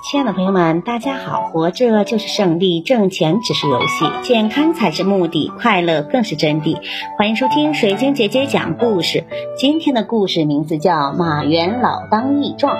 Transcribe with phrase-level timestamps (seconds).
[0.00, 1.48] 亲爱的朋友们，大家好！
[1.48, 6.78] 活着就是胜利，挣钱只是游戏，健康才是目的，快乐更是真谛。
[7.18, 9.24] 欢迎收听水晶姐姐讲故事。
[9.56, 12.76] 今天的故事名字叫《马原老当益壮》。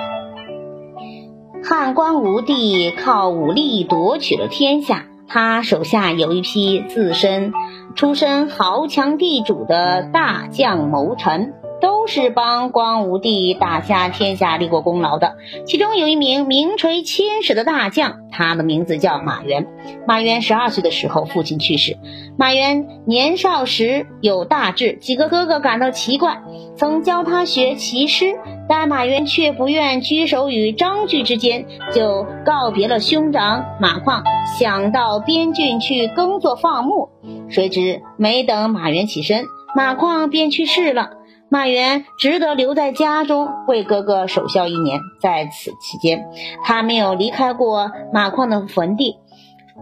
[1.65, 7.53] 汉光武帝靠武力夺取了天下，他手下有一批自身
[7.97, 11.53] 出身豪强地主的大将谋臣。
[11.81, 15.37] 都是帮光武帝打下天下立过功劳的。
[15.67, 19.67] 其中有一名名垂青史的大将，他的名字叫马援。
[20.07, 21.97] 马援十二岁的时候，父亲去世。
[22.37, 26.41] 马援年少时有大志，几个哥哥感到奇怪，
[26.77, 28.37] 曾教他学骑师，
[28.69, 34.23] 但马援却不愿居守于章句之间，就告别了兄长马况，
[34.59, 37.09] 想到边郡去耕作放牧。
[37.49, 41.11] 谁知没等马援起身，马况便去世了。
[41.51, 46.29] 马原只得留在家中为哥哥守孝一年，在此期间，
[46.63, 49.17] 他没有离开过马矿的坟地，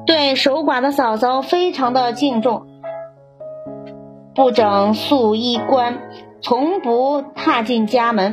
[0.07, 2.67] 对守寡的嫂嫂非常的敬重，
[4.35, 5.99] 不整素衣冠，
[6.41, 8.33] 从不踏进家门。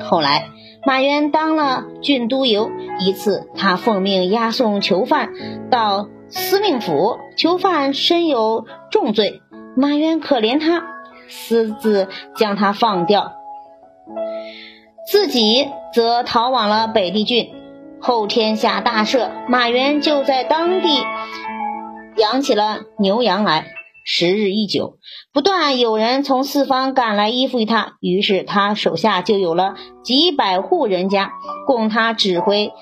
[0.00, 0.44] 后来，
[0.86, 5.30] 马原当了郡督邮，一次他奉命押送囚犯
[5.68, 9.42] 到司命府，囚犯身有重罪，
[9.74, 10.99] 马原可怜他。
[11.30, 13.32] 私自将他放掉，
[15.10, 17.50] 自己则逃往了北地郡。
[18.02, 20.88] 后天下大赦，马援就在当地
[22.16, 23.66] 养起了牛羊来。
[24.02, 24.94] 时日一久，
[25.32, 31.30] 不断有人从四方赶来依附于他，于是他手下就有了几百户人家
[31.66, 32.72] 供他指挥。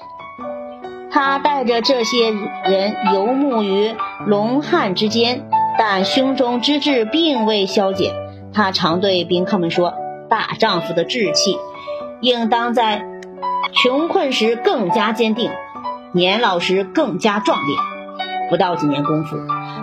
[1.10, 3.94] 他带着这些人游牧于
[4.26, 8.27] 龙汉之间，但胸中之志并未消减。
[8.52, 9.94] 他常对宾客们说
[10.28, 11.56] ：“大丈夫的志气，
[12.20, 13.04] 应当在
[13.72, 15.50] 穷困时更加坚定，
[16.12, 17.76] 年老时更加壮烈。”
[18.50, 19.36] 不到几年功夫，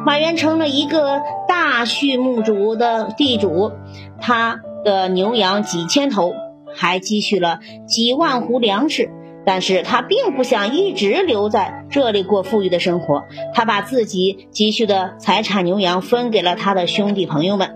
[0.07, 3.71] 马原成了一个大畜牧主的地主，
[4.19, 6.33] 他的牛羊几千头，
[6.75, 9.11] 还积蓄了几万斛粮食。
[9.45, 17.75] 但是他并不想一直留在这里过富裕的生活，他把自己积蓄的财产牛羊分给了他的兄弟朋友们。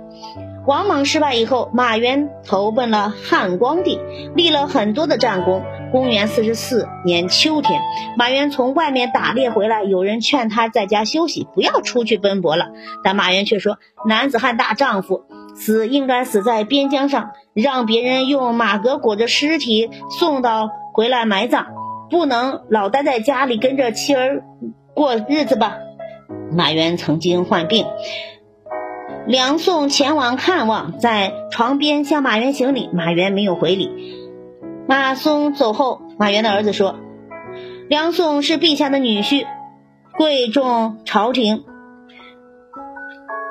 [0.69, 3.99] 王莽失败以后，马援投奔了汉光帝，
[4.35, 5.63] 立了很多的战功。
[5.91, 7.81] 公元四十四年秋天，
[8.15, 12.67] 马援从外面打猎回来，有人劝他在家休息，不要出去奔波了。
[13.03, 15.23] 但马援却说：“男子汉大丈夫，
[15.55, 21.65] 死应该死在边疆上，让别人用马革裹着尸体送到回来埋葬，
[22.11, 24.43] 不能老待在家里跟着妻儿
[24.93, 25.79] 过日子吧？”
[26.55, 27.87] 马援曾经患病。
[29.29, 33.91] 梁宋前往看望，在床边向马原行礼，马原没有回礼。
[34.87, 36.95] 马松走后，马原的儿子说
[37.87, 39.45] ：“梁宋是陛下的女婿，
[40.17, 41.63] 贵重朝廷，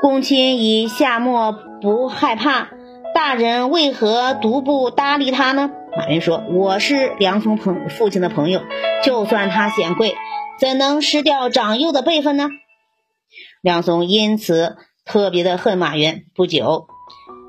[0.03, 2.71] 公卿以夏末不害怕，
[3.15, 8.63] 大人为何独不搭理他呢？”马原说：“我是梁松朋父亲的朋友，
[9.05, 10.17] 就算他显贵，
[10.59, 12.49] 怎能失掉长幼的辈分呢？”
[13.63, 14.77] 梁松因此。
[15.09, 16.25] 特别的恨马援。
[16.35, 16.87] 不久，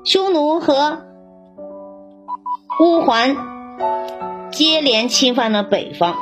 [0.04, 1.02] 匈奴和
[2.80, 3.36] 乌桓
[4.50, 6.16] 接连侵犯了北方。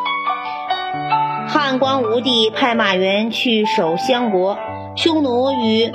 [1.48, 4.58] 汉光武帝派马援去守相国，
[4.96, 5.92] 匈奴与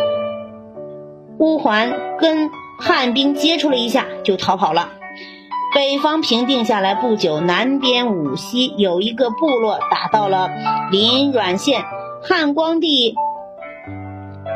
[1.37, 2.49] 乌桓跟
[2.79, 4.89] 汉兵接触了一下，就逃跑了。
[5.75, 10.49] 北方平定下来不久，南边武西有一个部落打到了
[10.91, 11.83] 临阮县，
[12.23, 13.15] 汉光帝。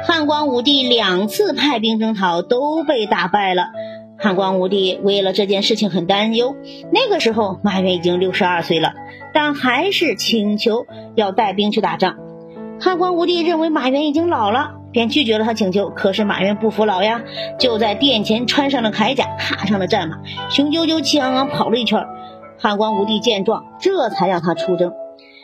[0.06, 3.70] 汉光武帝两次派兵征讨都被打败了，
[4.18, 6.56] 汉光武帝为了这件事情很担忧。
[6.92, 8.94] 那个时候马援已经六十二岁了，
[9.34, 12.16] 但还是请求要带兵去打仗。
[12.80, 15.90] 汉光武帝认为马援已经老了，便拒绝了他请求。
[15.90, 17.24] 可是马援不服老呀，
[17.60, 20.18] 就在殿前穿上了铠甲，踏上了战马，
[20.50, 22.06] 雄赳赳气昂昂跑了一圈。
[22.60, 24.94] 汉光武帝见状，这才让他出征。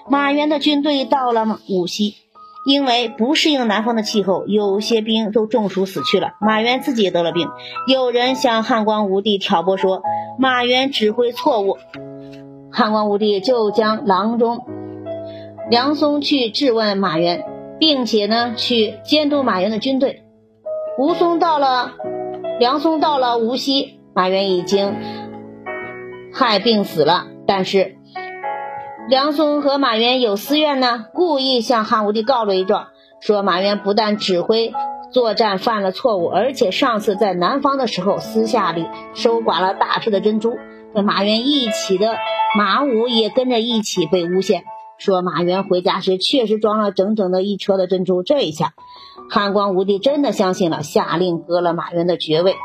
[0.10, 2.16] 马援的军队到了武西。
[2.66, 6.36] 因为不适应南方的气候，有些兵都中暑死去了。
[6.40, 7.50] 马援自己也得了病。
[7.88, 10.02] 有人向汉光武帝挑拨说，
[10.40, 11.78] 马援指挥错误。
[12.72, 14.66] 汉光武帝就将郎中
[15.70, 17.44] 梁松去质问马援，
[17.80, 20.24] 并且呢去监督马援的军队。
[20.98, 21.92] 吴松到了，
[22.60, 24.96] 梁松到了无锡，马援已经
[26.34, 27.98] 害病死了，但是。
[29.10, 32.88] 梁松和马援有私怨呢，故意向汉武帝告了一状，
[33.20, 34.74] 说马援不但指挥
[35.12, 40.58] 作战犯了错误，而且上次在南方的时候私下里收刮了大批的珍珠。
[40.96, 42.16] 跟马原一起的
[42.58, 44.64] 马武也跟着一起被诬陷，
[44.98, 48.24] 说马原回家时确实装了整整的一车的珍珠。
[48.24, 48.74] 这一下，
[49.30, 52.56] 汉光武帝真的相信了，下令割了马原的爵位，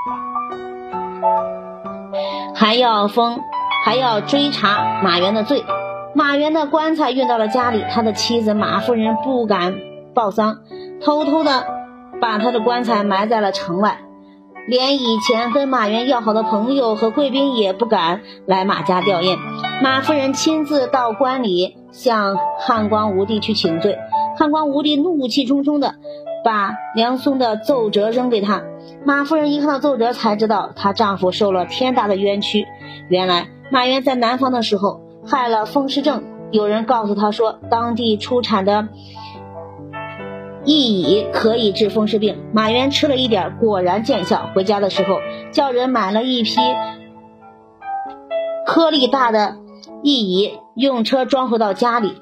[2.54, 3.40] 还要封，
[3.84, 5.64] 还要追查马原的罪。
[6.18, 9.76] 马原的棺材运到了家里，他的妻子马夫人不敢
[10.14, 10.58] 报丧，
[11.00, 11.64] 偷偷的
[12.20, 14.00] 把他的棺材埋在了城外。
[14.66, 19.38] 连以前跟马原要好的朋友和贵宾也不敢来马家吊唁。
[19.80, 23.96] 马夫人亲自到关里向汉光武帝去请罪。
[24.36, 25.94] 汉光武帝怒气冲冲的
[26.44, 28.64] 把梁松的奏折扔给他。
[29.06, 32.66] 马夫人一看到奏折，才知道她丈夫受了天大的冤屈。
[33.08, 38.88] 原来马原在南方的时候害了风湿症，有人告诉他说，当地出产的。
[40.64, 44.50] 薏苡可以治风湿病，马原吃了一点，果然见效。
[44.54, 45.18] 回家的时候，
[45.50, 46.60] 叫人买了一批
[48.66, 49.56] 颗粒大的
[50.02, 52.12] 薏苡，用车装回到家里。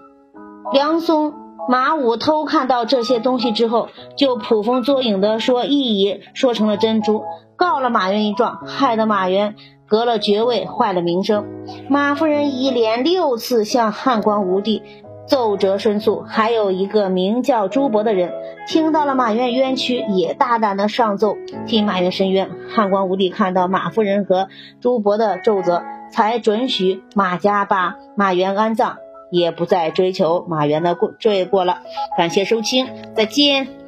[0.73, 1.33] 梁松、
[1.69, 7.25] 马武偷看到这些东西之后，就捕风捉影的说薏苡说成了珍珠，
[7.57, 9.57] 告了马原一状，害得马原
[9.89, 11.47] 革了爵位，坏了名声。
[11.89, 14.83] 马夫人一连六次向汉光武帝。
[15.29, 18.33] 奏折申诉，还有一个名叫朱伯的人，
[18.69, 21.37] 听到了马原冤屈，也大胆的上奏
[21.67, 22.49] 替马原申冤。
[22.69, 24.47] 汉光武帝看到马夫人和
[24.81, 28.99] 朱伯的奏折，才准许马家把马原安葬，
[29.33, 31.79] 也不再追求马原的过罪过了。
[32.17, 32.87] 感谢收听，
[33.17, 33.86] 再见。